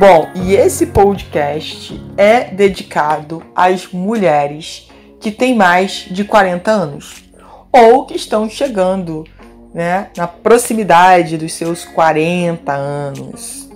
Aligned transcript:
Bom, 0.00 0.30
e 0.34 0.54
esse 0.54 0.86
podcast 0.86 2.02
é 2.16 2.44
dedicado 2.44 3.42
às 3.54 3.86
mulheres 3.88 4.88
que 5.20 5.30
têm 5.30 5.54
mais 5.54 6.06
de 6.10 6.24
40 6.24 6.70
anos 6.70 7.24
ou 7.70 8.06
que 8.06 8.16
estão 8.16 8.48
chegando 8.48 9.26
né, 9.74 10.08
na 10.16 10.26
proximidade 10.26 11.36
dos 11.36 11.52
seus 11.52 11.84
40 11.84 12.72
anos. 12.72 13.68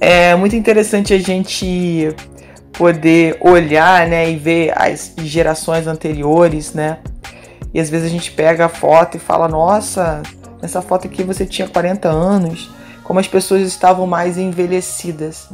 É 0.00 0.36
muito 0.36 0.54
interessante 0.54 1.12
a 1.12 1.18
gente 1.18 2.14
poder 2.70 3.36
olhar 3.40 4.06
né, 4.06 4.30
e 4.30 4.36
ver 4.36 4.72
as 4.80 5.12
gerações 5.24 5.88
anteriores, 5.88 6.72
né? 6.72 6.98
E 7.74 7.80
às 7.80 7.90
vezes 7.90 8.06
a 8.06 8.10
gente 8.10 8.30
pega 8.30 8.66
a 8.66 8.68
foto 8.68 9.16
e 9.16 9.20
fala: 9.20 9.48
Nossa, 9.48 10.22
nessa 10.62 10.80
foto 10.80 11.08
aqui 11.08 11.24
você 11.24 11.44
tinha 11.44 11.66
40 11.66 12.08
anos 12.08 12.78
como 13.10 13.18
as 13.18 13.26
pessoas 13.26 13.62
estavam 13.62 14.06
mais 14.06 14.38
envelhecidas. 14.38 15.48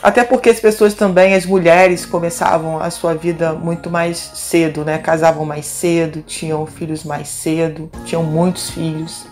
Até 0.00 0.22
porque 0.22 0.48
as 0.48 0.60
pessoas 0.60 0.94
também, 0.94 1.34
as 1.34 1.44
mulheres, 1.44 2.06
começavam 2.06 2.78
a 2.80 2.90
sua 2.90 3.12
vida 3.12 3.52
muito 3.52 3.90
mais 3.90 4.18
cedo, 4.34 4.84
né? 4.84 4.98
Casavam 4.98 5.44
mais 5.44 5.66
cedo, 5.66 6.22
tinham 6.22 6.64
filhos 6.64 7.02
mais 7.02 7.26
cedo, 7.26 7.90
tinham 8.04 8.22
muitos 8.22 8.70
filhos. 8.70 9.26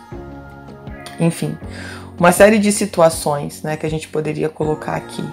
Enfim, 1.20 1.56
uma 2.18 2.32
série 2.32 2.58
de 2.58 2.72
situações 2.72 3.62
né, 3.62 3.76
que 3.76 3.86
a 3.86 3.88
gente 3.88 4.08
poderia 4.08 4.48
colocar 4.48 4.96
aqui. 4.96 5.24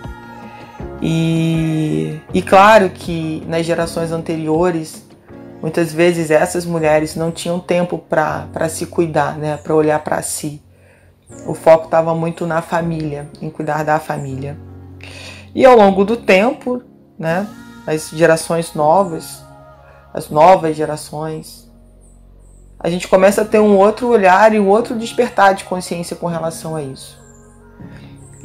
E, 1.01 2.19
e 2.31 2.39
claro 2.43 2.91
que 2.91 3.43
nas 3.47 3.65
gerações 3.65 4.11
anteriores, 4.11 5.03
muitas 5.59 5.91
vezes 5.91 6.29
essas 6.29 6.67
mulheres 6.67 7.15
não 7.15 7.31
tinham 7.31 7.59
tempo 7.59 7.97
para 7.97 8.69
se 8.69 8.85
cuidar, 8.85 9.39
né, 9.39 9.57
para 9.57 9.73
olhar 9.73 9.97
para 10.03 10.21
si 10.21 10.61
o 11.45 11.53
foco 11.53 11.85
estava 11.85 12.13
muito 12.13 12.45
na 12.45 12.61
família, 12.61 13.29
em 13.41 13.49
cuidar 13.49 13.83
da 13.83 13.99
família. 13.99 14.57
E 15.53 15.65
ao 15.65 15.75
longo 15.75 16.03
do 16.05 16.17
tempo, 16.17 16.81
né, 17.17 17.47
as 17.87 18.09
gerações 18.09 18.73
novas, 18.73 19.43
as 20.13 20.29
novas 20.29 20.75
gerações, 20.75 21.69
a 22.79 22.89
gente 22.89 23.07
começa 23.07 23.41
a 23.41 23.45
ter 23.45 23.59
um 23.59 23.75
outro 23.77 24.07
olhar 24.07 24.53
e 24.53 24.59
um 24.59 24.67
outro 24.67 24.95
despertar 24.95 25.53
de 25.53 25.63
consciência 25.63 26.15
com 26.15 26.27
relação 26.27 26.75
a 26.75 26.81
isso. 26.81 27.19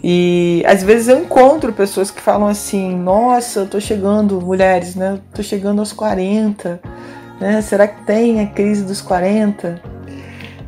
E 0.02 0.62
às 0.66 0.82
vezes 0.82 1.08
eu 1.08 1.18
encontro 1.18 1.72
pessoas 1.72 2.10
que 2.10 2.20
falam 2.20 2.48
assim: 2.48 2.94
"Nossa, 2.94 3.60
eu 3.60 3.66
tô 3.66 3.80
chegando, 3.80 4.40
mulheres, 4.40 4.94
né? 4.94 5.18
Tô 5.32 5.42
chegando 5.42 5.78
aos 5.78 5.92
40, 5.92 6.80
né? 7.40 7.62
Será 7.62 7.86
que 7.86 8.05
tem 8.05 8.40
a 8.40 8.46
crise 8.46 8.82
dos 8.84 9.00
40?" 9.00 9.94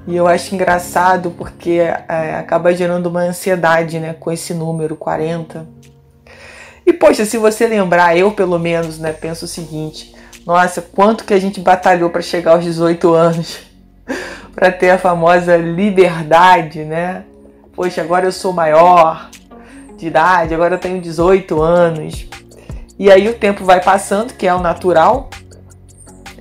E 0.06 0.14
eu 0.14 0.28
acho 0.28 0.54
engraçado 0.54 1.32
porque 1.32 1.80
é, 2.08 2.36
acaba 2.38 2.72
gerando 2.74 3.06
uma 3.06 3.22
ansiedade 3.22 3.98
né, 3.98 4.14
com 4.18 4.30
esse 4.30 4.54
número 4.54 4.94
40. 4.94 5.66
E 6.86 6.92
poxa, 6.92 7.24
se 7.24 7.36
você 7.36 7.66
lembrar, 7.66 8.16
eu 8.16 8.30
pelo 8.30 8.58
menos 8.58 8.98
né, 8.98 9.12
penso 9.12 9.46
o 9.46 9.48
seguinte: 9.48 10.14
nossa, 10.46 10.80
quanto 10.80 11.24
que 11.24 11.34
a 11.34 11.40
gente 11.40 11.60
batalhou 11.60 12.08
para 12.08 12.22
chegar 12.22 12.52
aos 12.52 12.62
18 12.62 13.12
anos, 13.12 13.58
para 14.54 14.70
ter 14.70 14.90
a 14.90 14.98
famosa 14.98 15.56
liberdade, 15.56 16.84
né? 16.84 17.24
Poxa, 17.74 18.00
agora 18.00 18.26
eu 18.26 18.32
sou 18.32 18.52
maior 18.52 19.28
de 19.96 20.06
idade, 20.06 20.54
agora 20.54 20.76
eu 20.76 20.78
tenho 20.78 21.00
18 21.00 21.60
anos. 21.60 22.26
E 22.96 23.10
aí 23.10 23.28
o 23.28 23.34
tempo 23.34 23.64
vai 23.64 23.82
passando, 23.82 24.34
que 24.34 24.46
é 24.46 24.54
o 24.54 24.60
natural, 24.60 25.28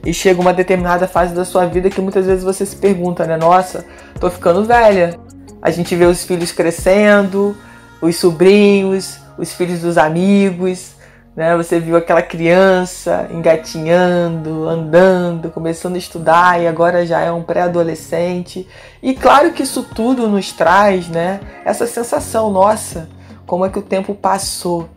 e 0.06 0.14
chega 0.14 0.40
uma 0.40 0.54
determinada 0.54 1.08
fase 1.08 1.34
da 1.34 1.44
sua 1.44 1.66
vida 1.66 1.90
que 1.90 2.00
muitas 2.00 2.26
vezes 2.26 2.44
você 2.44 2.66
se 2.66 2.76
pergunta, 2.76 3.26
né? 3.26 3.36
Nossa, 3.36 3.84
tô 4.20 4.30
ficando 4.30 4.64
velha. 4.64 5.20
A 5.62 5.72
gente 5.72 5.96
vê 5.96 6.06
os 6.06 6.24
filhos 6.24 6.52
crescendo, 6.52 7.58
os 8.00 8.16
sobrinhos, 8.18 9.18
os 9.38 9.52
filhos 9.52 9.82
dos 9.82 9.98
amigos, 9.98 10.94
né? 11.36 11.58
Você 11.58 11.80
viu 11.80 11.98
aquela 11.98 12.22
criança 12.22 13.28
engatinhando, 13.32 14.70
andando, 14.70 15.50
começando 15.50 15.96
a 15.96 15.98
estudar 15.98 16.62
e 16.62 16.68
agora 16.68 17.06
já 17.06 17.20
é 17.22 17.32
um 17.32 17.42
pré-adolescente. 17.42 18.68
E 19.02 19.14
claro 19.16 19.52
que 19.52 19.64
isso 19.64 19.84
tudo 19.84 20.28
nos 20.28 20.52
traz, 20.52 21.08
né? 21.10 21.40
Essa 21.66 21.88
sensação, 21.88 22.52
nossa, 22.52 23.10
como 23.46 23.66
é 23.66 23.70
que 23.70 23.80
o 23.80 23.82
tempo 23.82 24.14
passou 24.14 24.88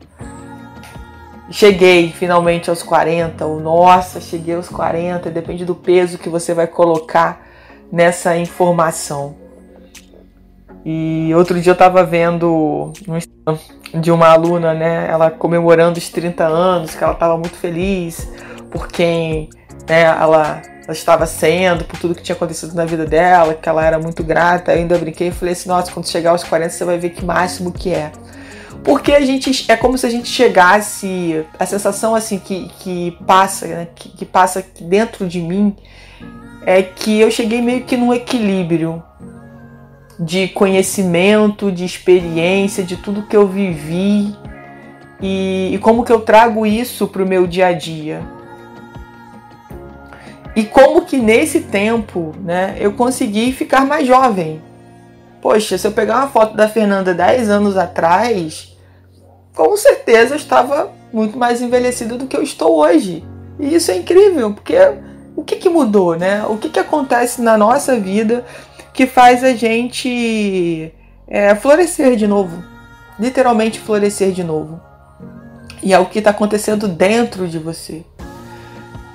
cheguei 1.50 2.10
finalmente 2.10 2.70
aos 2.70 2.82
40, 2.82 3.44
ou 3.46 3.60
nossa, 3.60 4.20
cheguei 4.20 4.54
aos 4.54 4.68
40, 4.68 5.30
depende 5.30 5.64
do 5.64 5.74
peso 5.74 6.18
que 6.18 6.28
você 6.28 6.54
vai 6.54 6.66
colocar 6.66 7.46
nessa 7.90 8.36
informação. 8.36 9.34
E 10.84 11.32
outro 11.34 11.60
dia 11.60 11.70
eu 11.70 11.74
estava 11.74 12.04
vendo 12.04 12.92
de 13.94 14.10
uma 14.10 14.28
aluna, 14.28 14.74
né, 14.74 15.08
ela 15.10 15.30
comemorando 15.30 15.98
os 15.98 16.08
30 16.08 16.46
anos, 16.46 16.94
que 16.94 17.02
ela 17.02 17.12
estava 17.12 17.36
muito 17.36 17.56
feliz 17.56 18.30
por 18.70 18.88
quem 18.88 19.50
né, 19.88 20.02
ela, 20.02 20.62
ela 20.84 20.92
estava 20.92 21.26
sendo, 21.26 21.84
por 21.84 21.98
tudo 21.98 22.14
que 22.14 22.22
tinha 22.22 22.36
acontecido 22.36 22.74
na 22.74 22.84
vida 22.84 23.06
dela, 23.06 23.54
que 23.54 23.68
ela 23.68 23.84
era 23.84 23.98
muito 23.98 24.22
grata. 24.22 24.72
Eu 24.72 24.78
ainda 24.78 24.98
brinquei 24.98 25.28
e 25.28 25.32
falei 25.32 25.52
assim: 25.52 25.68
nossa, 25.68 25.90
quando 25.90 26.06
chegar 26.06 26.30
aos 26.30 26.44
40 26.44 26.70
você 26.70 26.84
vai 26.84 26.98
ver 26.98 27.10
que 27.10 27.24
máximo 27.24 27.72
que 27.72 27.92
é. 27.92 28.12
Porque 28.84 29.12
a 29.12 29.20
gente 29.20 29.70
é 29.70 29.76
como 29.76 29.98
se 29.98 30.06
a 30.06 30.10
gente 30.10 30.28
chegasse 30.28 31.44
a 31.58 31.66
sensação 31.66 32.14
assim 32.14 32.38
que, 32.38 32.68
que 32.80 33.18
passa, 33.26 33.66
né, 33.66 33.88
que, 33.94 34.08
que 34.10 34.24
passa 34.24 34.64
dentro 34.80 35.26
de 35.26 35.40
mim 35.40 35.76
é 36.64 36.82
que 36.82 37.20
eu 37.20 37.30
cheguei 37.30 37.62
meio 37.62 37.84
que 37.84 37.96
num 37.96 38.12
equilíbrio 38.12 39.02
de 40.18 40.48
conhecimento, 40.48 41.70
de 41.70 41.84
experiência, 41.84 42.82
de 42.82 42.96
tudo 42.96 43.22
que 43.22 43.36
eu 43.36 43.46
vivi 43.46 44.34
e, 45.20 45.74
e 45.74 45.78
como 45.78 46.04
que 46.04 46.12
eu 46.12 46.20
trago 46.20 46.66
isso 46.66 47.06
para 47.06 47.22
o 47.22 47.26
meu 47.26 47.46
dia 47.46 47.68
a 47.68 47.72
dia. 47.72 48.20
E 50.56 50.64
como 50.64 51.02
que 51.02 51.16
nesse 51.18 51.60
tempo, 51.60 52.34
né, 52.42 52.76
eu 52.80 52.92
consegui 52.92 53.52
ficar 53.52 53.86
mais 53.86 54.06
jovem. 54.06 54.60
Poxa, 55.40 55.78
se 55.78 55.86
eu 55.86 55.92
pegar 55.92 56.16
uma 56.16 56.28
foto 56.28 56.56
da 56.56 56.68
Fernanda 56.68 57.14
10 57.14 57.48
anos 57.48 57.76
atrás, 57.76 58.76
com 59.54 59.76
certeza 59.76 60.34
eu 60.34 60.36
estava 60.36 60.90
muito 61.12 61.38
mais 61.38 61.62
envelhecido 61.62 62.18
do 62.18 62.26
que 62.26 62.36
eu 62.36 62.42
estou 62.42 62.78
hoje. 62.78 63.24
E 63.58 63.74
isso 63.74 63.90
é 63.90 63.96
incrível, 63.96 64.52
porque 64.52 64.76
o 65.36 65.44
que, 65.44 65.56
que 65.56 65.68
mudou, 65.68 66.16
né? 66.16 66.44
O 66.48 66.56
que, 66.56 66.68
que 66.68 66.80
acontece 66.80 67.40
na 67.40 67.56
nossa 67.56 67.98
vida 67.98 68.44
que 68.92 69.06
faz 69.06 69.44
a 69.44 69.54
gente 69.54 70.92
é, 71.28 71.54
florescer 71.54 72.16
de 72.16 72.26
novo? 72.26 72.62
Literalmente 73.18 73.78
florescer 73.78 74.32
de 74.32 74.42
novo. 74.42 74.80
E 75.82 75.92
é 75.92 75.98
o 75.98 76.06
que 76.06 76.18
está 76.18 76.30
acontecendo 76.30 76.88
dentro 76.88 77.46
de 77.46 77.58
você. 77.58 78.04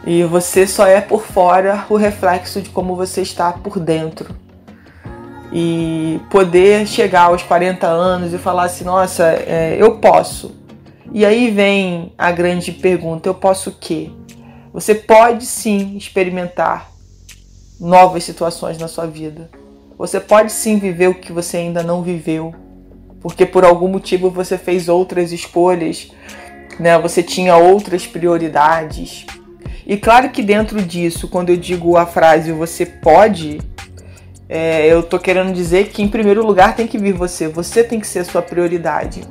E 0.06 0.24
você 0.24 0.66
só 0.66 0.88
é 0.88 1.02
por 1.02 1.24
fora 1.24 1.86
o 1.90 1.96
reflexo 1.96 2.62
de 2.62 2.70
como 2.70 2.96
você 2.96 3.22
está 3.22 3.52
por 3.52 3.80
dentro 3.80 4.43
e 5.54 6.20
poder 6.32 6.88
chegar 6.88 7.26
aos 7.26 7.44
40 7.44 7.86
anos 7.86 8.34
e 8.34 8.40
falar 8.40 8.64
assim: 8.64 8.84
nossa, 8.84 9.24
é, 9.24 9.78
eu 9.80 10.00
posso. 10.00 10.56
E 11.14 11.24
aí 11.24 11.52
vem 11.52 12.12
a 12.18 12.32
grande 12.32 12.72
pergunta: 12.72 13.30
eu 13.30 13.36
posso 13.36 13.70
o 13.70 13.74
quê? 13.74 14.10
Você 14.74 14.96
pode 14.96 15.46
sim 15.46 15.96
experimentar 15.96 16.90
novas 17.80 18.24
situações 18.24 18.80
na 18.80 18.88
sua 18.88 19.06
vida. 19.06 19.52
Você 19.96 20.20
pode 20.20 20.52
sim 20.52 20.80
viver 20.80 21.10
o 21.10 21.14
que 21.14 21.32
você 21.32 21.58
ainda 21.58 21.84
não 21.84 22.02
viveu, 22.02 22.54
porque 23.22 23.46
por 23.46 23.64
algum 23.64 23.88
motivo 23.88 24.32
você 24.32 24.58
fez 24.58 24.90
outras 24.90 25.32
escolhas, 25.32 26.12
né? 26.80 26.98
Você 26.98 27.22
tinha 27.22 27.56
outras 27.56 28.08
prioridades. 28.08 29.28
E 29.86 29.98
claro 29.98 30.32
que 30.32 30.42
dentro 30.42 30.82
disso, 30.82 31.28
quando 31.28 31.50
eu 31.50 31.58
digo 31.58 31.96
a 31.96 32.08
frase 32.08 32.52
você 32.52 32.86
pode, 32.88 33.60
é, 34.50 34.86
eu 34.88 35.02
tô 35.02 35.18
querendo 35.18 35.54
dizer 35.54 35.90
que 35.90 36.02
em 36.02 36.08
primeiro 36.08 36.46
lugar 36.46 36.76
tem 36.76 36.88
que 36.88 36.98
vir 36.98 37.14
você, 37.14 37.48
você 37.48 37.84
tem 37.84 38.00
que 38.00 38.08
ser 38.08 38.20
a 38.20 38.26
sua 38.26 38.42
prioridade. 38.42 39.22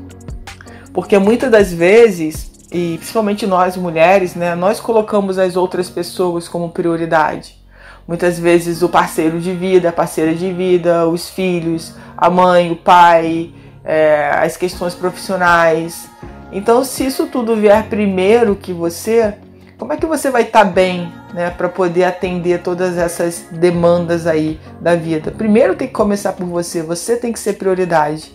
Porque 0.93 1.19
muitas 1.19 1.51
das 1.51 1.73
vezes, 1.73 2.51
e 2.71 2.97
principalmente 2.99 3.47
nós 3.47 3.77
mulheres, 3.77 4.35
né, 4.35 4.55
nós 4.55 4.81
colocamos 4.81 5.39
as 5.39 5.57
outras 5.57 5.89
pessoas 5.89 6.49
como 6.49 6.71
prioridade. 6.71 7.61
muitas 8.07 8.39
vezes 8.39 8.83
o 8.83 8.89
parceiro 8.89 9.39
de 9.39 9.53
vida, 9.53 9.89
a 9.89 9.93
parceira 9.93 10.35
de 10.35 10.53
vida, 10.53 11.07
os 11.07 11.31
filhos, 11.31 11.95
a 12.17 12.29
mãe, 12.29 12.73
o 12.73 12.77
pai, 12.77 13.53
é, 13.85 14.31
as 14.35 14.57
questões 14.57 14.95
profissionais. 14.95 16.09
Então, 16.51 16.85
se 16.85 17.07
isso 17.07 17.27
tudo 17.27 17.57
vier 17.57 17.85
primeiro 17.85 18.57
que 18.57 18.73
você, 18.73 19.35
como 19.83 19.95
é 19.95 19.97
que 19.97 20.07
você 20.07 20.31
vai 20.31 20.43
estar 20.43 20.65
tá 20.65 20.71
bem, 20.71 21.13
né, 21.35 21.51
para 21.51 21.69
poder 21.69 22.05
atender 22.05 22.63
todas 22.63 22.97
essas 22.97 23.47
demandas 23.51 24.29
aí 24.29 24.61
da 24.81 24.95
vida? 24.95 25.33
Primeiro 25.33 25.75
tem 25.75 25.89
que 25.89 25.93
começar 25.93 26.35
por 26.35 26.47
você, 26.47 26.85
você 26.85 27.17
tem 27.17 27.33
que 27.33 27.41
ser 27.41 27.55
prioridade. 27.55 28.33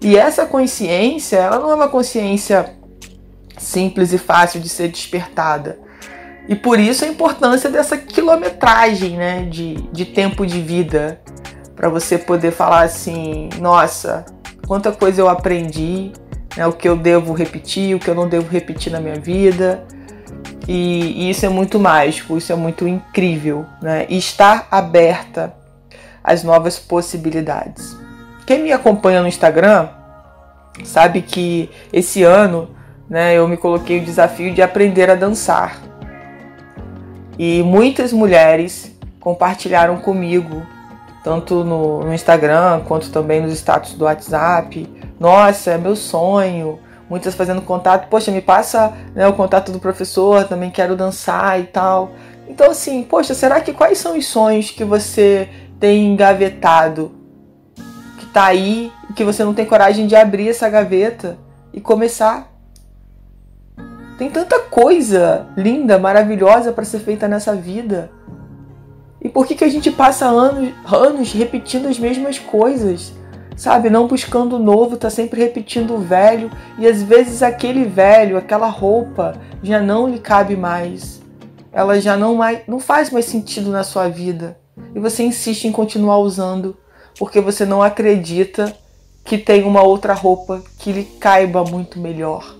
E 0.00 0.16
essa 0.16 0.46
consciência, 0.46 1.38
ela 1.38 1.58
não 1.58 1.72
é 1.72 1.74
uma 1.74 1.88
consciência 1.88 2.72
simples 3.58 4.12
e 4.12 4.18
fácil 4.18 4.60
de 4.60 4.68
ser 4.68 4.86
despertada. 4.86 5.76
E 6.48 6.54
por 6.54 6.78
isso 6.78 7.04
a 7.04 7.08
importância 7.08 7.68
dessa 7.68 7.96
quilometragem 7.96 9.16
né, 9.16 9.42
de, 9.42 9.74
de 9.90 10.04
tempo 10.04 10.46
de 10.46 10.62
vida. 10.62 11.20
Para 11.74 11.88
você 11.88 12.16
poder 12.16 12.52
falar 12.52 12.82
assim: 12.82 13.48
nossa, 13.58 14.24
quanta 14.68 14.92
coisa 14.92 15.20
eu 15.20 15.28
aprendi, 15.28 16.12
né, 16.56 16.64
o 16.64 16.72
que 16.72 16.88
eu 16.88 16.96
devo 16.96 17.32
repetir, 17.32 17.96
o 17.96 17.98
que 17.98 18.06
eu 18.06 18.14
não 18.14 18.28
devo 18.28 18.48
repetir 18.48 18.92
na 18.92 19.00
minha 19.00 19.16
vida. 19.16 19.84
E, 20.68 21.30
isso 21.30 21.46
é 21.46 21.48
muito 21.48 21.78
mágico, 21.78 22.36
isso 22.36 22.52
é 22.52 22.56
muito 22.56 22.86
incrível. 22.86 23.66
Né? 23.80 24.06
E 24.08 24.18
estar 24.18 24.66
aberta 24.70 25.54
às 26.22 26.42
novas 26.42 26.78
possibilidades. 26.78 27.96
Quem 28.46 28.62
me 28.62 28.72
acompanha 28.72 29.22
no 29.22 29.28
Instagram 29.28 29.88
sabe 30.84 31.22
que 31.22 31.70
esse 31.92 32.22
ano 32.22 32.70
né, 33.08 33.34
eu 33.34 33.46
me 33.46 33.56
coloquei 33.56 33.98
o 33.98 34.04
desafio 34.04 34.52
de 34.52 34.62
aprender 34.62 35.10
a 35.10 35.14
dançar. 35.14 35.80
E 37.38 37.62
muitas 37.62 38.12
mulheres 38.12 38.96
compartilharam 39.20 39.98
comigo, 39.98 40.66
tanto 41.22 41.64
no, 41.64 42.00
no 42.04 42.14
Instagram 42.14 42.80
quanto 42.86 43.10
também 43.10 43.40
nos 43.40 43.52
status 43.52 43.94
do 43.94 44.04
WhatsApp. 44.04 44.88
Nossa, 45.18 45.72
é 45.72 45.78
meu 45.78 45.96
sonho. 45.96 46.78
Muitas 47.08 47.34
fazendo 47.34 47.62
contato, 47.62 48.08
poxa, 48.08 48.30
me 48.30 48.40
passa 48.40 48.92
né, 49.14 49.26
o 49.28 49.32
contato 49.32 49.70
do 49.70 49.78
professor, 49.78 50.44
também 50.44 50.70
quero 50.70 50.96
dançar 50.96 51.60
e 51.60 51.64
tal. 51.64 52.12
Então, 52.48 52.70
assim, 52.70 53.02
poxa, 53.02 53.34
será 53.34 53.60
que 53.60 53.72
quais 53.72 53.98
são 53.98 54.16
os 54.16 54.26
sonhos 54.26 54.70
que 54.70 54.84
você 54.84 55.48
tem 55.78 56.12
engavetado? 56.12 57.12
Que 58.18 58.26
tá 58.26 58.46
aí 58.46 58.92
que 59.14 59.24
você 59.24 59.42
não 59.42 59.54
tem 59.54 59.64
coragem 59.64 60.06
de 60.06 60.14
abrir 60.14 60.48
essa 60.48 60.68
gaveta 60.68 61.38
e 61.72 61.80
começar 61.80 62.52
tem 64.18 64.30
tanta 64.30 64.60
coisa 64.60 65.46
linda, 65.56 65.98
maravilhosa 65.98 66.72
para 66.72 66.84
ser 66.84 67.00
feita 67.00 67.28
nessa 67.28 67.54
vida. 67.54 68.10
E 69.20 69.28
por 69.28 69.46
que, 69.46 69.54
que 69.54 69.64
a 69.64 69.68
gente 69.68 69.90
passa 69.90 70.26
anos, 70.26 70.72
anos 70.90 71.32
repetindo 71.32 71.86
as 71.86 71.98
mesmas 71.98 72.38
coisas? 72.38 73.12
Sabe, 73.56 73.88
não 73.88 74.06
buscando 74.06 74.56
o 74.56 74.62
novo, 74.62 74.98
tá 74.98 75.08
sempre 75.08 75.40
repetindo 75.40 75.94
o 75.94 75.98
velho, 75.98 76.50
e 76.78 76.86
às 76.86 77.02
vezes 77.02 77.42
aquele 77.42 77.84
velho, 77.84 78.36
aquela 78.36 78.68
roupa 78.68 79.40
já 79.62 79.80
não 79.80 80.06
lhe 80.06 80.18
cabe 80.18 80.54
mais. 80.54 81.22
Ela 81.72 81.98
já 81.98 82.16
não 82.16 82.34
mais 82.34 82.60
não 82.68 82.78
faz 82.78 83.10
mais 83.10 83.24
sentido 83.24 83.70
na 83.70 83.82
sua 83.82 84.08
vida. 84.08 84.58
E 84.94 85.00
você 85.00 85.22
insiste 85.22 85.64
em 85.64 85.72
continuar 85.72 86.18
usando 86.18 86.76
porque 87.18 87.40
você 87.40 87.64
não 87.64 87.82
acredita 87.82 88.76
que 89.24 89.38
tem 89.38 89.64
uma 89.64 89.82
outra 89.82 90.12
roupa 90.12 90.62
que 90.78 90.92
lhe 90.92 91.04
caiba 91.04 91.64
muito 91.64 91.98
melhor. 91.98 92.54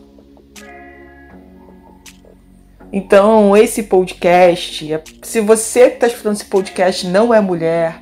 Então, 2.92 3.56
esse 3.56 3.82
podcast, 3.82 4.92
é, 4.92 5.02
se 5.22 5.40
você 5.40 5.90
que 5.90 5.96
está 5.96 6.06
escutando 6.06 6.36
esse 6.36 6.44
podcast 6.46 7.06
não 7.06 7.34
é 7.34 7.40
mulher, 7.40 8.00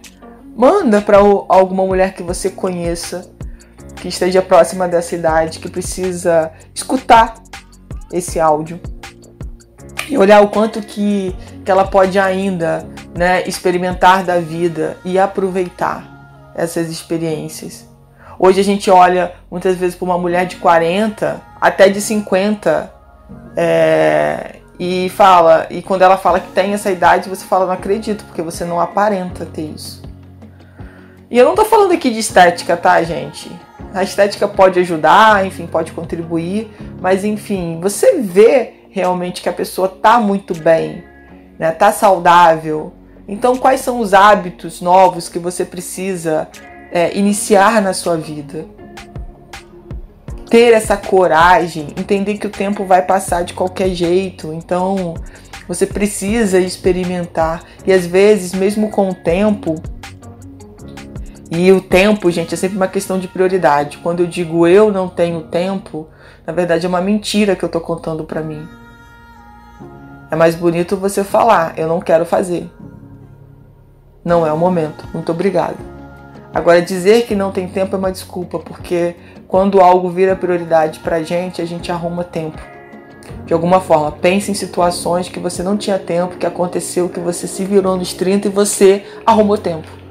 manda 0.57 1.01
para 1.01 1.19
alguma 1.19 1.85
mulher 1.85 2.15
que 2.15 2.23
você 2.23 2.49
conheça, 2.51 3.29
que 3.97 4.09
esteja 4.09 4.41
próxima 4.41 4.87
dessa 4.87 5.15
idade, 5.15 5.59
que 5.59 5.69
precisa 5.69 6.53
escutar 6.75 7.35
esse 8.13 8.39
áudio 8.39 8.81
e 10.09 10.17
olhar 10.17 10.41
o 10.43 10.49
quanto 10.49 10.81
que, 10.81 11.35
que 11.65 11.71
ela 11.71 11.85
pode 11.85 12.19
ainda 12.19 12.87
né, 13.17 13.43
experimentar 13.47 14.23
da 14.23 14.39
vida 14.39 14.97
e 15.05 15.19
aproveitar 15.19 16.53
essas 16.55 16.89
experiências. 16.89 17.89
Hoje 18.39 18.61
a 18.61 18.65
gente 18.65 18.91
olha 18.91 19.33
muitas 19.51 19.77
vezes 19.77 19.97
para 19.97 20.05
uma 20.05 20.19
mulher 20.19 20.47
de 20.47 20.57
40 20.57 21.41
até 21.61 21.89
de 21.89 22.01
50 22.01 22.93
é, 23.57 24.57
e 24.79 25.09
fala, 25.11 25.67
e 25.71 25.81
quando 25.83 26.03
ela 26.03 26.17
fala 26.17 26.41
que 26.41 26.53
tem 26.53 26.75
essa 26.75 26.91
idade, 26.91 27.29
você 27.29 27.45
fala, 27.45 27.67
não 27.67 27.73
acredito, 27.73 28.25
porque 28.25 28.43
você 28.43 28.65
não 28.65 28.81
aparenta 28.81 29.47
ter 29.47 29.63
isso. 29.63 30.04
E 31.31 31.39
eu 31.39 31.45
não 31.45 31.55
tô 31.55 31.65
falando 31.65 31.93
aqui 31.93 32.11
de 32.11 32.19
estética, 32.19 32.77
tá, 32.77 33.03
gente? 33.03 33.51
A 33.93 34.03
estética 34.03 34.47
pode 34.47 34.79
ajudar, 34.81 35.47
enfim, 35.47 35.67
pode 35.67 35.93
contribuir, 35.93 36.71
mas 37.01 37.25
enfim, 37.25 37.79
você 37.81 38.21
vê 38.21 38.75
realmente 38.91 39.43
que 39.43 39.49
a 39.49 39.53
pessoa 39.53 39.89
tá 39.89 40.21
muito 40.21 40.55
bem, 40.55 41.05
né? 41.59 41.71
Tá 41.73 41.93
saudável. 41.93 42.93
Então, 43.27 43.57
quais 43.57 43.81
são 43.81 44.01
os 44.01 44.13
hábitos 44.13 44.81
novos 44.81 45.29
que 45.29 45.39
você 45.39 45.65
precisa 45.65 46.49
é, 46.93 47.17
iniciar 47.17 47.81
na 47.81 47.93
sua 47.93 48.17
vida? 48.17 48.67
ter 50.55 50.73
essa 50.73 50.97
coragem, 50.97 51.89
entender 51.99 52.39
que 52.39 52.47
o 52.47 52.51
tempo 52.51 52.85
vai 52.85 53.03
passar 53.03 53.43
de 53.43 53.53
qualquer 53.55 53.89
jeito, 53.89 54.53
então 54.53 55.15
você 55.67 55.85
precisa 55.85 56.61
experimentar 56.61 57.65
e 57.85 57.93
às 57.93 58.07
vezes, 58.07 58.55
mesmo 58.55 58.89
com 58.89 59.09
o 59.09 59.15
tempo, 59.15 59.75
e 61.57 61.73
o 61.73 61.81
tempo, 61.81 62.31
gente, 62.31 62.55
é 62.55 62.57
sempre 62.57 62.77
uma 62.77 62.89
questão 62.89 63.19
de 63.19 63.29
prioridade. 63.29 63.99
Quando 63.99 64.21
eu 64.21 64.27
digo 64.27 64.67
eu 64.67 64.93
não 64.93 65.09
tenho 65.09 65.43
tempo, 65.43 66.09
na 66.47 66.53
verdade 66.53 66.87
é 66.87 66.89
uma 66.89 67.01
mentira 67.01 67.55
que 67.55 67.65
eu 67.65 67.69
tô 67.69 67.81
contando 67.81 68.25
para 68.25 68.41
mim. 68.41 68.67
É 70.31 70.37
mais 70.37 70.55
bonito 70.55 70.97
você 70.97 71.23
falar, 71.23 71.79
eu 71.79 71.87
não 71.87 72.01
quero 72.01 72.25
fazer. 72.25 72.71
Não 74.25 74.47
é 74.47 74.53
o 74.53 74.59
momento. 74.59 75.07
Muito 75.13 75.31
obrigado. 75.31 75.77
Agora 76.53 76.81
dizer 76.81 77.27
que 77.27 77.35
não 77.35 77.53
tem 77.53 77.69
tempo 77.69 77.95
é 77.95 77.99
uma 77.99 78.13
desculpa, 78.13 78.59
porque 78.59 79.17
quando 79.47 79.81
algo 79.81 80.09
vira 80.09 80.35
prioridade 80.35 81.01
pra 81.01 81.23
gente, 81.23 81.61
a 81.61 81.65
gente 81.65 81.93
arruma 81.93 82.25
tempo. 82.25 82.61
De 83.47 83.53
alguma 83.53 83.81
forma, 83.81 84.11
pense 84.13 84.51
em 84.51 84.55
situações 84.55 85.29
que 85.29 85.39
você 85.39 85.63
não 85.63 85.77
tinha 85.77 85.99
tempo, 85.99 86.37
que 86.37 86.47
aconteceu, 86.47 87.09
que 87.09 87.21
você 87.21 87.47
se 87.47 87.65
virou 87.65 87.97
nos 87.97 88.15
30 88.15 88.49
e 88.49 88.51
você 88.51 89.05
arrumou 89.27 89.59
tempo. 89.59 90.04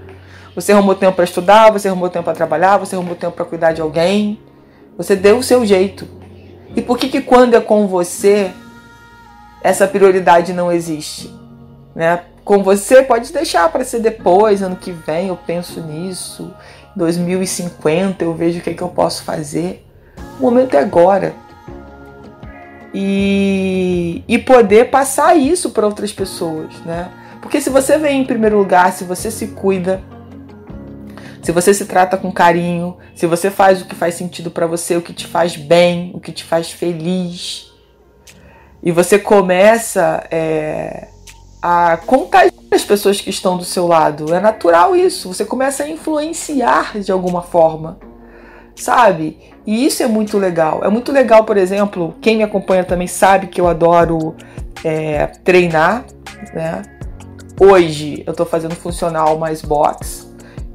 Você 0.56 0.72
arrumou 0.72 0.96
tempo 0.96 1.16
para 1.16 1.26
estudar, 1.26 1.72
você 1.72 1.88
arrumou 1.88 2.10
tempo 2.10 2.26
para 2.26 2.34
trabalhar, 2.34 2.78
você 2.78 2.96
arrumou 2.96 3.16
tempo 3.16 3.34
para 3.34 3.46
cuidar 3.46 3.72
de 3.72 3.82
alguém. 3.82 4.40
Você 4.98 5.16
deu 5.16 5.38
o 5.38 5.44
seu 5.44 5.66
jeito. 5.66 6.08
E 6.76 6.82
por 6.82 6.98
que 6.98 7.10
que 7.10 7.22
quando 7.22 7.56
é 7.56 7.62
com 7.62 7.88
você 7.88 8.52
essa 9.64 9.88
prioridade 9.88 10.52
não 10.52 10.72
existe, 10.72 11.34
né? 11.96 12.24
Com 12.44 12.62
você 12.62 13.02
pode 13.02 13.32
deixar 13.32 13.72
para 13.72 13.86
ser 13.86 14.00
depois, 14.00 14.62
ano 14.62 14.76
que 14.76 14.92
vem 14.92 15.30
eu 15.30 15.38
penso 15.38 15.80
nisso. 15.80 16.54
2050 16.96 18.24
eu 18.24 18.34
vejo 18.34 18.60
o 18.60 18.62
que, 18.62 18.72
é 18.72 18.74
que 18.74 18.84
eu 18.84 18.90
posso 18.90 19.24
fazer. 19.24 19.86
O 20.38 20.44
momento 20.44 20.76
é 20.76 20.80
agora. 20.80 21.34
E, 22.94 24.24
e 24.28 24.38
poder 24.38 24.92
passar 24.92 25.36
isso 25.36 25.72
para 25.72 25.86
outras 25.86 26.12
pessoas, 26.12 26.74
né? 26.86 27.10
Porque 27.42 27.62
se 27.62 27.70
você 27.70 27.98
vem 27.98 28.22
em 28.22 28.26
primeiro 28.26 28.58
lugar, 28.58 28.92
se 28.92 29.04
você 29.04 29.32
se 29.32 29.48
cuida, 29.48 30.02
se 31.44 31.52
você 31.52 31.74
se 31.74 31.86
trata 31.86 32.18
com 32.18 32.32
carinho, 32.32 32.98
se 33.14 33.28
você 33.28 33.52
faz 33.52 33.82
o 33.82 33.86
que 33.86 33.94
faz 33.94 34.16
sentido 34.16 34.50
para 34.50 34.66
você, 34.66 34.96
o 34.96 35.02
que 35.02 35.14
te 35.14 35.28
faz 35.28 35.58
bem, 35.58 36.12
o 36.14 36.20
que 36.20 36.32
te 36.32 36.44
faz 36.44 36.72
feliz, 36.72 37.72
e 38.82 38.92
você 38.92 39.20
começa 39.20 40.26
é, 40.32 41.08
a 41.62 41.98
contagiar 41.98 42.54
as 42.72 42.84
pessoas 42.84 43.22
que 43.22 43.30
estão 43.30 43.58
do 43.58 43.64
seu 43.64 43.88
lado. 43.88 44.34
É 44.34 44.40
natural 44.40 44.96
isso. 44.96 45.34
Você 45.34 45.46
começa 45.46 45.84
a 45.84 45.90
influenciar 45.90 47.00
de 47.00 47.12
alguma 47.12 47.42
forma, 47.42 47.98
sabe? 48.76 49.40
E 49.66 49.86
isso 49.86 50.04
é 50.04 50.08
muito 50.08 50.38
legal. 50.38 50.84
É 50.84 50.90
muito 50.90 51.12
legal, 51.14 51.46
por 51.46 51.56
exemplo, 51.56 52.16
quem 52.22 52.36
me 52.36 52.44
acompanha 52.44 52.84
também 52.84 53.08
sabe 53.08 53.48
que 53.48 53.62
eu 53.62 53.68
adoro 53.68 54.36
é, 54.84 55.28
treinar, 55.28 56.04
né? 56.54 56.82
Hoje 57.58 58.24
eu 58.28 58.34
tô 58.34 58.46
fazendo 58.46 58.76
funcional 58.76 59.38
mais 59.38 59.62
box. 59.62 60.23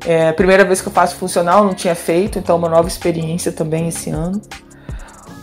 É, 0.07 0.33
primeira 0.33 0.65
vez 0.65 0.81
que 0.81 0.89
eu 0.89 0.93
faço 0.93 1.17
funcional, 1.17 1.65
não 1.65 1.75
tinha 1.75 1.95
feito, 1.95 2.39
então 2.39 2.57
uma 2.57 2.69
nova 2.69 2.89
experiência 2.89 3.51
também 3.51 3.89
esse 3.89 4.11
ano. 4.11 4.41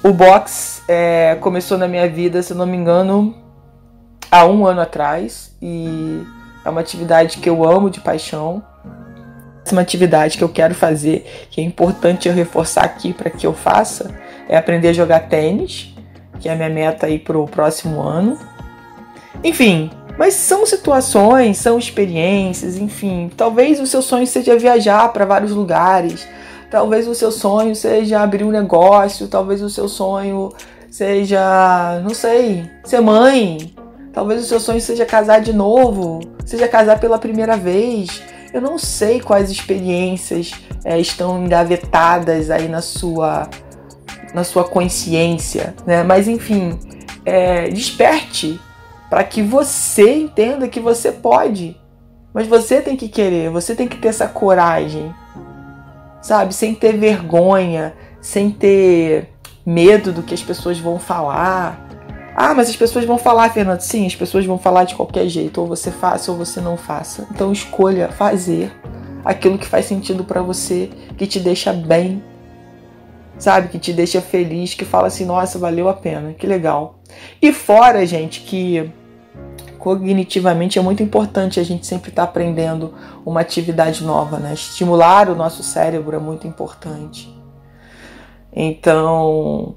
O 0.03 0.13
box 0.13 0.83
é, 0.87 1.35
começou 1.41 1.77
na 1.77 1.87
minha 1.87 2.07
vida, 2.07 2.41
se 2.41 2.53
não 2.53 2.65
me 2.65 2.77
engano, 2.77 3.35
há 4.31 4.45
um 4.45 4.65
ano 4.65 4.81
atrás 4.81 5.55
e 5.61 6.21
é 6.63 6.69
uma 6.69 6.81
atividade 6.81 7.37
que 7.37 7.49
eu 7.49 7.63
amo 7.63 7.89
de 7.89 7.99
paixão. 7.99 8.63
É 9.65 9.71
uma 9.71 9.81
atividade 9.81 10.37
que 10.37 10.43
eu 10.43 10.49
quero 10.49 10.75
fazer, 10.75 11.47
que 11.49 11.59
é 11.59 11.63
importante 11.63 12.27
eu 12.27 12.33
reforçar 12.33 12.85
aqui 12.85 13.13
para 13.13 13.31
que 13.31 13.47
eu 13.47 13.53
faça, 13.53 14.13
é 14.47 14.55
aprender 14.55 14.89
a 14.89 14.93
jogar 14.93 15.21
tênis, 15.21 15.95
que 16.39 16.47
é 16.47 16.53
a 16.53 16.55
minha 16.55 16.69
meta 16.69 17.07
aí 17.07 17.17
para 17.17 17.37
o 17.37 17.47
próximo 17.47 18.01
ano. 18.01 18.37
Enfim, 19.43 19.89
Mas 20.17 20.33
são 20.33 20.65
situações, 20.65 21.57
são 21.57 21.77
experiências, 21.77 22.77
enfim. 22.77 23.29
Talvez 23.35 23.79
o 23.79 23.87
seu 23.87 24.01
sonho 24.01 24.25
seja 24.25 24.57
viajar 24.57 25.11
para 25.11 25.25
vários 25.25 25.51
lugares. 25.51 26.27
Talvez 26.71 27.07
o 27.07 27.13
seu 27.13 27.31
sonho 27.31 27.75
seja 27.75 28.21
abrir 28.21 28.43
um 28.43 28.51
negócio. 28.51 29.27
Talvez 29.27 29.61
o 29.61 29.69
seu 29.69 29.87
sonho 29.87 30.53
seja, 30.89 31.99
não 32.01 32.13
sei, 32.13 32.69
ser 32.83 33.01
mãe. 33.01 33.73
Talvez 34.13 34.41
o 34.41 34.47
seu 34.47 34.61
sonho 34.61 34.79
seja 34.79 35.05
casar 35.05 35.41
de 35.41 35.51
novo, 35.51 36.21
seja 36.45 36.69
casar 36.69 36.99
pela 37.01 37.19
primeira 37.19 37.57
vez. 37.57 38.21
Eu 38.53 38.61
não 38.61 38.77
sei 38.77 39.19
quais 39.19 39.51
experiências 39.51 40.53
é, 40.85 40.97
estão 40.97 41.43
engavetadas 41.43 42.49
aí 42.49 42.69
na 42.69 42.81
sua 42.81 43.49
na 44.33 44.43
sua 44.43 44.65
consciência, 44.65 45.73
né? 45.85 46.03
Mas 46.03 46.27
enfim, 46.27 46.77
é, 47.25 47.69
desperte 47.69 48.59
para 49.15 49.23
que 49.23 49.41
você 49.41 50.13
entenda 50.13 50.67
que 50.67 50.81
você 50.81 51.09
pode. 51.09 51.79
Mas 52.33 52.47
você 52.47 52.81
tem 52.81 52.97
que 52.97 53.07
querer, 53.07 53.49
você 53.49 53.73
tem 53.73 53.87
que 53.87 53.95
ter 53.95 54.09
essa 54.09 54.27
coragem, 54.27 55.09
sabe? 56.21 56.53
Sem 56.53 56.75
ter 56.75 56.97
vergonha, 56.97 57.95
sem 58.19 58.51
ter 58.51 59.29
medo 59.65 60.11
do 60.11 60.21
que 60.21 60.33
as 60.33 60.43
pessoas 60.43 60.79
vão 60.79 60.99
falar. 60.99 61.87
Ah, 62.35 62.53
mas 62.53 62.67
as 62.67 62.75
pessoas 62.75 63.05
vão 63.05 63.17
falar, 63.17 63.53
Fernando. 63.53 63.79
Sim, 63.79 64.05
as 64.05 64.13
pessoas 64.13 64.45
vão 64.45 64.57
falar 64.57 64.83
de 64.83 64.95
qualquer 64.95 65.29
jeito. 65.29 65.61
Ou 65.61 65.67
você 65.67 65.91
faça 65.91 66.29
ou 66.29 66.37
você 66.37 66.59
não 66.59 66.75
faça. 66.75 67.25
Então 67.31 67.53
escolha 67.53 68.09
fazer 68.09 68.69
aquilo 69.23 69.57
que 69.57 69.65
faz 69.65 69.85
sentido 69.85 70.25
para 70.25 70.41
você, 70.41 70.89
que 71.17 71.25
te 71.25 71.39
deixa 71.39 71.71
bem, 71.71 72.21
sabe? 73.37 73.69
Que 73.69 73.79
te 73.79 73.93
deixa 73.93 74.19
feliz, 74.19 74.73
que 74.73 74.83
fala 74.83 75.07
assim: 75.07 75.23
nossa, 75.23 75.57
valeu 75.57 75.87
a 75.87 75.93
pena, 75.93 76.33
que 76.33 76.45
legal. 76.45 76.99
E 77.41 77.53
fora, 77.53 78.05
gente, 78.05 78.41
que 78.41 78.91
cognitivamente 79.85 80.79
é 80.79 80.81
muito 80.81 81.03
importante 81.03 81.59
a 81.59 81.63
gente 81.63 81.85
sempre 81.85 82.09
estar 82.09 82.23
tá 82.23 82.27
aprendendo 82.27 82.91
uma 83.23 83.41
atividade 83.41 84.03
nova, 84.03 84.39
né? 84.39 84.51
Estimular 84.51 85.29
o 85.29 85.35
nosso 85.35 85.61
cérebro 85.61 86.15
é 86.15 86.19
muito 86.19 86.47
importante. 86.47 87.31
Então, 88.51 89.75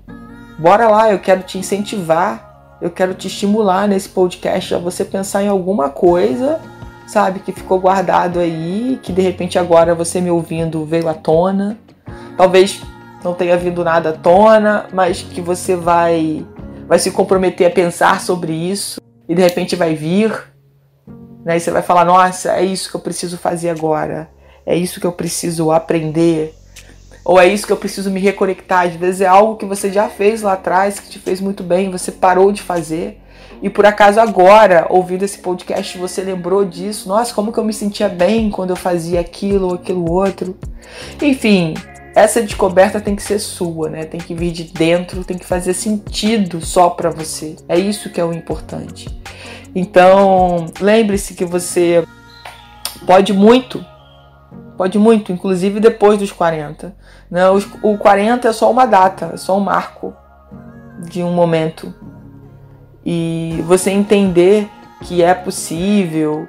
bora 0.58 0.88
lá, 0.88 1.12
eu 1.12 1.18
quero 1.18 1.42
te 1.42 1.58
incentivar, 1.58 2.78
eu 2.80 2.90
quero 2.90 3.12
te 3.12 3.26
estimular 3.26 3.86
nesse 3.86 4.08
podcast 4.08 4.76
a 4.76 4.78
você 4.78 5.04
pensar 5.04 5.42
em 5.42 5.48
alguma 5.48 5.90
coisa, 5.90 6.58
sabe, 7.06 7.40
que 7.40 7.52
ficou 7.52 7.78
guardado 7.78 8.38
aí, 8.38 8.98
que 9.02 9.12
de 9.12 9.20
repente 9.20 9.58
agora 9.58 9.94
você 9.94 10.22
me 10.22 10.30
ouvindo 10.30 10.86
veio 10.86 11.06
à 11.06 11.12
tona. 11.12 11.78
Talvez 12.34 12.80
não 13.22 13.34
tenha 13.34 13.58
vindo 13.58 13.84
nada 13.84 14.08
à 14.08 14.12
tona, 14.14 14.86
mas 14.90 15.20
que 15.20 15.42
você 15.42 15.76
vai 15.76 16.46
vai 16.86 16.98
se 16.98 17.10
comprometer 17.10 17.66
a 17.66 17.70
pensar 17.70 18.22
sobre 18.22 18.54
isso 18.54 18.98
e 19.28 19.34
de 19.34 19.42
repente 19.42 19.76
vai 19.76 19.94
vir, 19.94 20.32
né? 21.44 21.56
E 21.56 21.60
você 21.60 21.70
vai 21.70 21.82
falar: 21.82 22.04
nossa, 22.04 22.52
é 22.52 22.64
isso 22.64 22.90
que 22.90 22.96
eu 22.96 23.00
preciso 23.00 23.36
fazer 23.36 23.70
agora, 23.70 24.30
é 24.64 24.74
isso 24.74 25.00
que 25.00 25.06
eu 25.06 25.12
preciso 25.12 25.70
aprender, 25.70 26.54
ou 27.24 27.38
é 27.38 27.46
isso 27.46 27.66
que 27.66 27.72
eu 27.72 27.76
preciso 27.76 28.10
me 28.10 28.20
reconectar. 28.20 28.86
Às 28.86 28.94
vezes 28.94 29.20
é 29.20 29.26
algo 29.26 29.56
que 29.56 29.66
você 29.66 29.92
já 29.92 30.08
fez 30.08 30.42
lá 30.42 30.54
atrás, 30.54 30.98
que 30.98 31.10
te 31.10 31.18
fez 31.18 31.40
muito 31.40 31.62
bem, 31.62 31.90
você 31.90 32.10
parou 32.10 32.50
de 32.50 32.62
fazer. 32.62 33.20
E 33.60 33.68
por 33.68 33.84
acaso 33.84 34.20
agora, 34.20 34.86
ouvindo 34.88 35.24
esse 35.24 35.38
podcast, 35.38 35.98
você 35.98 36.22
lembrou 36.22 36.64
disso. 36.64 37.08
Nossa, 37.08 37.34
como 37.34 37.52
que 37.52 37.58
eu 37.58 37.64
me 37.64 37.72
sentia 37.72 38.08
bem 38.08 38.50
quando 38.50 38.70
eu 38.70 38.76
fazia 38.76 39.20
aquilo 39.20 39.68
ou 39.68 39.74
aquilo 39.74 40.10
outro. 40.10 40.56
Enfim, 41.20 41.74
essa 42.18 42.42
descoberta 42.42 43.00
tem 43.00 43.14
que 43.14 43.22
ser 43.22 43.38
sua, 43.38 43.88
né? 43.88 44.04
Tem 44.04 44.18
que 44.18 44.34
vir 44.34 44.50
de 44.50 44.64
dentro, 44.64 45.24
tem 45.24 45.38
que 45.38 45.46
fazer 45.46 45.72
sentido 45.72 46.60
só 46.60 46.90
para 46.90 47.10
você. 47.10 47.54
É 47.68 47.78
isso 47.78 48.10
que 48.10 48.20
é 48.20 48.24
o 48.24 48.32
importante. 48.32 49.08
Então, 49.72 50.66
lembre-se 50.80 51.34
que 51.34 51.44
você 51.44 52.04
pode 53.06 53.32
muito, 53.32 53.84
pode 54.76 54.98
muito, 54.98 55.30
inclusive 55.30 55.78
depois 55.78 56.18
dos 56.18 56.32
40. 56.32 56.92
Né? 57.30 57.42
O 57.82 57.96
40 57.96 58.48
é 58.48 58.52
só 58.52 58.68
uma 58.68 58.84
data, 58.84 59.30
é 59.34 59.36
só 59.36 59.56
um 59.56 59.60
marco 59.60 60.12
de 61.08 61.22
um 61.22 61.32
momento. 61.32 61.94
E 63.06 63.62
você 63.64 63.90
entender 63.90 64.68
que 65.02 65.22
é 65.22 65.34
possível 65.34 66.48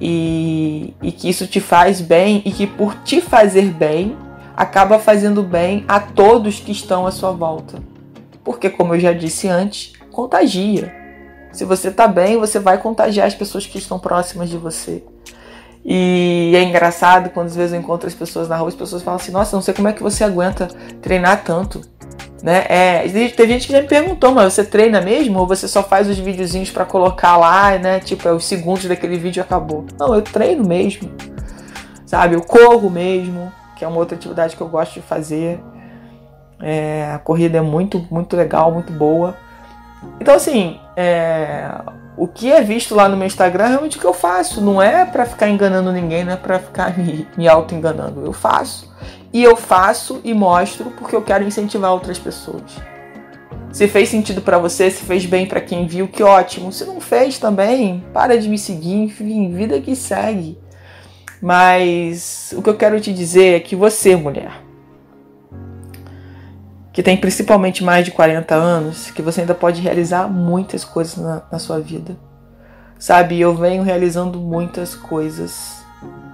e, 0.00 0.94
e 1.02 1.10
que 1.10 1.28
isso 1.28 1.46
te 1.48 1.60
faz 1.60 2.00
bem 2.00 2.40
e 2.44 2.52
que 2.52 2.68
por 2.68 2.94
te 3.02 3.20
fazer 3.20 3.72
bem, 3.72 4.16
acaba 4.58 4.98
fazendo 4.98 5.44
bem 5.44 5.84
a 5.86 6.00
todos 6.00 6.58
que 6.58 6.72
estão 6.72 7.06
à 7.06 7.12
sua 7.12 7.30
volta. 7.30 7.80
Porque, 8.42 8.68
como 8.68 8.92
eu 8.92 8.98
já 8.98 9.12
disse 9.12 9.46
antes, 9.46 9.92
contagia. 10.10 10.92
Se 11.52 11.64
você 11.64 11.92
tá 11.92 12.08
bem, 12.08 12.36
você 12.36 12.58
vai 12.58 12.76
contagiar 12.76 13.28
as 13.28 13.36
pessoas 13.36 13.66
que 13.66 13.78
estão 13.78 14.00
próximas 14.00 14.50
de 14.50 14.58
você. 14.58 15.04
E 15.84 16.52
é 16.56 16.62
engraçado 16.64 17.30
quando 17.30 17.46
às 17.46 17.54
vezes 17.54 17.72
eu 17.72 17.78
encontro 17.78 18.08
as 18.08 18.14
pessoas 18.14 18.48
na 18.48 18.56
rua, 18.56 18.68
as 18.68 18.74
pessoas 18.74 19.00
falam 19.00 19.20
assim: 19.20 19.30
Nossa, 19.30 19.54
não 19.54 19.62
sei 19.62 19.72
como 19.72 19.86
é 19.86 19.92
que 19.92 20.02
você 20.02 20.24
aguenta 20.24 20.66
treinar 21.00 21.44
tanto. 21.44 21.80
Né? 22.42 22.64
É, 22.68 23.28
tem 23.28 23.46
gente 23.46 23.68
que 23.68 23.72
já 23.72 23.80
me 23.80 23.86
perguntou, 23.86 24.32
mas 24.32 24.52
você 24.52 24.64
treina 24.64 25.00
mesmo 25.00 25.38
ou 25.38 25.46
você 25.46 25.68
só 25.68 25.84
faz 25.84 26.08
os 26.08 26.18
videozinhos 26.18 26.70
para 26.70 26.84
colocar 26.84 27.36
lá, 27.36 27.78
né? 27.78 28.00
Tipo, 28.00 28.26
é 28.28 28.32
os 28.32 28.44
segundos 28.44 28.86
daquele 28.86 29.18
vídeo 29.18 29.40
acabou. 29.40 29.86
Não, 29.96 30.16
eu 30.16 30.22
treino 30.22 30.66
mesmo. 30.66 31.12
Sabe? 32.04 32.34
Eu 32.34 32.42
corro 32.42 32.90
mesmo 32.90 33.52
que 33.78 33.84
é 33.84 33.88
uma 33.88 33.98
outra 33.98 34.16
atividade 34.16 34.56
que 34.56 34.60
eu 34.60 34.68
gosto 34.68 34.94
de 34.94 35.02
fazer. 35.02 35.60
É, 36.60 37.12
a 37.14 37.18
corrida 37.18 37.58
é 37.58 37.60
muito, 37.60 38.04
muito 38.10 38.36
legal, 38.36 38.72
muito 38.72 38.92
boa. 38.92 39.36
Então, 40.20 40.34
assim, 40.34 40.80
é, 40.96 41.70
o 42.16 42.26
que 42.26 42.50
é 42.50 42.60
visto 42.60 42.94
lá 42.94 43.08
no 43.08 43.16
meu 43.16 43.26
Instagram 43.26 43.64
é 43.64 43.68
realmente 43.68 43.96
o 43.96 44.00
que 44.00 44.06
eu 44.06 44.12
faço. 44.12 44.60
Não 44.60 44.82
é 44.82 45.04
para 45.04 45.24
ficar 45.24 45.48
enganando 45.48 45.92
ninguém, 45.92 46.24
não 46.24 46.32
é 46.32 46.36
para 46.36 46.58
ficar 46.58 46.96
me, 46.98 47.26
me 47.36 47.48
auto-enganando. 47.48 48.24
Eu 48.24 48.32
faço. 48.32 48.92
E 49.32 49.42
eu 49.42 49.56
faço 49.56 50.20
e 50.24 50.34
mostro 50.34 50.90
porque 50.98 51.14
eu 51.14 51.22
quero 51.22 51.44
incentivar 51.44 51.92
outras 51.92 52.18
pessoas. 52.18 52.80
Se 53.70 53.86
fez 53.86 54.08
sentido 54.08 54.40
para 54.40 54.58
você, 54.58 54.90
se 54.90 55.04
fez 55.04 55.26
bem 55.26 55.46
para 55.46 55.60
quem 55.60 55.86
viu, 55.86 56.08
que 56.08 56.22
ótimo. 56.22 56.72
Se 56.72 56.84
não 56.84 57.00
fez 57.00 57.38
também, 57.38 58.02
para 58.12 58.38
de 58.38 58.48
me 58.48 58.58
seguir, 58.58 58.94
enfim, 58.94 59.52
vida 59.52 59.80
que 59.80 59.94
segue. 59.94 60.58
Mas 61.40 62.52
o 62.56 62.62
que 62.62 62.70
eu 62.70 62.76
quero 62.76 63.00
te 63.00 63.12
dizer 63.12 63.56
é 63.56 63.60
que 63.60 63.76
você, 63.76 64.16
mulher, 64.16 64.62
que 66.92 67.02
tem 67.02 67.16
principalmente 67.16 67.84
mais 67.84 68.04
de 68.04 68.10
40 68.10 68.54
anos, 68.54 69.10
que 69.10 69.22
você 69.22 69.42
ainda 69.42 69.54
pode 69.54 69.80
realizar 69.80 70.28
muitas 70.28 70.84
coisas 70.84 71.16
na, 71.16 71.42
na 71.52 71.58
sua 71.58 71.78
vida. 71.78 72.16
Sabe, 72.98 73.40
eu 73.40 73.54
venho 73.54 73.84
realizando 73.84 74.40
muitas 74.40 74.96
coisas 74.96 75.84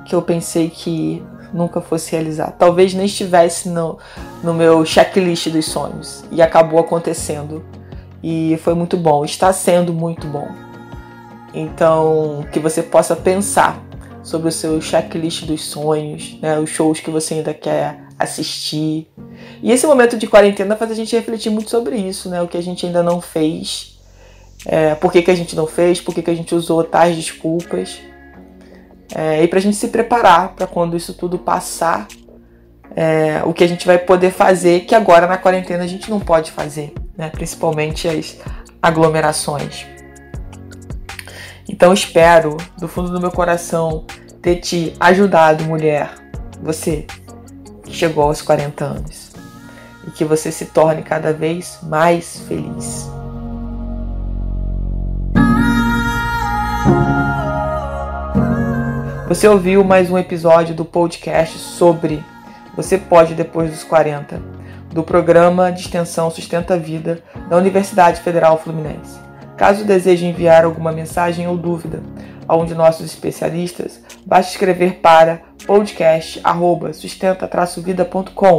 que 0.06 0.14
eu 0.14 0.22
pensei 0.22 0.70
que 0.70 1.22
nunca 1.52 1.82
fosse 1.82 2.12
realizar. 2.12 2.52
Talvez 2.52 2.94
nem 2.94 3.04
estivesse 3.04 3.68
no, 3.68 3.98
no 4.42 4.54
meu 4.54 4.84
checklist 4.86 5.50
dos 5.50 5.66
sonhos. 5.66 6.24
E 6.30 6.40
acabou 6.40 6.78
acontecendo. 6.80 7.62
E 8.22 8.58
foi 8.62 8.72
muito 8.72 8.96
bom, 8.96 9.22
está 9.24 9.52
sendo 9.52 9.92
muito 9.92 10.26
bom. 10.26 10.48
Então, 11.52 12.44
que 12.50 12.58
você 12.58 12.82
possa 12.82 13.14
pensar 13.14 13.83
sobre 14.24 14.48
o 14.48 14.52
seu 14.52 14.80
checklist 14.80 15.44
dos 15.44 15.62
sonhos, 15.66 16.38
né, 16.40 16.58
os 16.58 16.70
shows 16.70 16.98
que 16.98 17.10
você 17.10 17.34
ainda 17.34 17.52
quer 17.52 18.00
assistir. 18.18 19.06
E 19.62 19.70
esse 19.70 19.86
momento 19.86 20.16
de 20.16 20.26
quarentena 20.26 20.74
faz 20.74 20.90
a 20.90 20.94
gente 20.94 21.14
refletir 21.14 21.50
muito 21.50 21.70
sobre 21.70 21.96
isso, 21.96 22.30
né, 22.30 22.40
o 22.40 22.48
que 22.48 22.56
a 22.56 22.62
gente 22.62 22.86
ainda 22.86 23.02
não 23.02 23.20
fez, 23.20 24.00
é, 24.64 24.94
por 24.94 25.12
que, 25.12 25.20
que 25.20 25.30
a 25.30 25.34
gente 25.34 25.54
não 25.54 25.66
fez, 25.66 26.00
por 26.00 26.14
que, 26.14 26.22
que 26.22 26.30
a 26.30 26.34
gente 26.34 26.54
usou 26.54 26.82
tais 26.82 27.14
desculpas. 27.14 28.00
É, 29.14 29.44
e 29.44 29.46
para 29.46 29.58
a 29.58 29.62
gente 29.62 29.76
se 29.76 29.88
preparar 29.88 30.54
para 30.54 30.66
quando 30.66 30.96
isso 30.96 31.12
tudo 31.12 31.38
passar, 31.38 32.08
é, 32.96 33.42
o 33.44 33.52
que 33.52 33.62
a 33.62 33.66
gente 33.66 33.86
vai 33.86 33.98
poder 33.98 34.30
fazer 34.30 34.86
que 34.86 34.94
agora 34.94 35.26
na 35.26 35.36
quarentena 35.36 35.84
a 35.84 35.86
gente 35.86 36.10
não 36.10 36.18
pode 36.18 36.50
fazer, 36.50 36.94
né, 37.16 37.28
principalmente 37.28 38.08
as 38.08 38.38
aglomerações. 38.80 39.93
Então 41.68 41.92
espero, 41.92 42.56
do 42.78 42.86
fundo 42.86 43.10
do 43.10 43.20
meu 43.20 43.30
coração, 43.30 44.04
ter 44.42 44.56
te 44.56 44.94
ajudado, 45.00 45.64
mulher, 45.64 46.10
você 46.62 47.06
que 47.84 47.92
chegou 47.92 48.24
aos 48.24 48.42
40 48.42 48.84
anos, 48.84 49.32
e 50.06 50.10
que 50.10 50.24
você 50.24 50.52
se 50.52 50.66
torne 50.66 51.02
cada 51.02 51.32
vez 51.32 51.78
mais 51.82 52.40
feliz. 52.46 53.08
Você 59.26 59.48
ouviu 59.48 59.82
mais 59.82 60.10
um 60.10 60.18
episódio 60.18 60.74
do 60.74 60.84
podcast 60.84 61.58
sobre 61.58 62.22
Você 62.76 62.98
Pode 62.98 63.34
Depois 63.34 63.70
dos 63.70 63.82
40, 63.82 64.40
do 64.92 65.02
programa 65.02 65.72
de 65.72 65.80
extensão 65.80 66.30
Sustenta 66.30 66.74
a 66.74 66.76
Vida 66.76 67.22
da 67.48 67.56
Universidade 67.56 68.20
Federal 68.20 68.58
Fluminense. 68.58 69.23
Caso 69.56 69.84
deseje 69.84 70.26
enviar 70.26 70.64
alguma 70.64 70.90
mensagem 70.92 71.46
ou 71.46 71.56
dúvida 71.56 72.02
a 72.46 72.54
um 72.56 72.64
de 72.64 72.74
nossos 72.74 73.06
especialistas, 73.06 74.00
basta 74.26 74.50
escrever 74.52 75.00
para 75.00 75.42
podcast@sustenta-vida.com, 75.66 78.58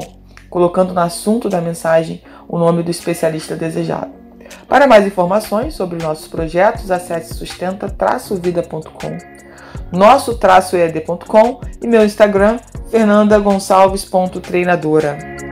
colocando 0.50 0.94
no 0.94 1.02
assunto 1.02 1.50
da 1.50 1.62
mensagem 1.62 2.22
o 2.48 2.58
nome 2.58 2.82
do 2.84 2.92
especialista 2.92 3.56
desejado. 3.56 4.12
Para 4.68 4.86
mais 4.88 5.06
informações 5.06 5.76
sobre 5.76 6.02
nossos 6.02 6.28
projetos, 6.28 6.90
acesse 6.92 7.34
sustenta-vida.com, 7.34 9.18
nosso-ead.com 9.92 11.60
e 11.82 11.88
meu 11.88 12.06
Instagram, 12.06 12.60
fernandagonçalves.treinadora. 12.90 15.45